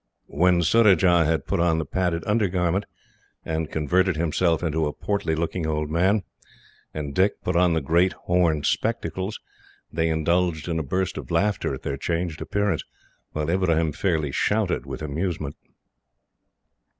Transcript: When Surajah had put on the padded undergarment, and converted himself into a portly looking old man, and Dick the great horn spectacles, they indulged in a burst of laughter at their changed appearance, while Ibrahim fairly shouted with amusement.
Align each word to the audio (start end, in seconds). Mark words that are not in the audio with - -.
When 0.25 0.63
Surajah 0.63 1.25
had 1.25 1.45
put 1.45 1.59
on 1.59 1.77
the 1.77 1.85
padded 1.85 2.25
undergarment, 2.25 2.87
and 3.45 3.69
converted 3.69 4.15
himself 4.15 4.63
into 4.63 4.87
a 4.87 4.93
portly 4.93 5.35
looking 5.35 5.67
old 5.67 5.91
man, 5.91 6.23
and 6.91 7.13
Dick 7.13 7.39
the 7.43 7.81
great 7.85 8.13
horn 8.13 8.63
spectacles, 8.63 9.39
they 9.93 10.09
indulged 10.09 10.67
in 10.67 10.79
a 10.79 10.83
burst 10.83 11.19
of 11.19 11.29
laughter 11.29 11.75
at 11.75 11.83
their 11.83 11.97
changed 11.97 12.41
appearance, 12.41 12.81
while 13.33 13.47
Ibrahim 13.47 13.91
fairly 13.91 14.31
shouted 14.31 14.87
with 14.87 15.03
amusement. 15.03 15.55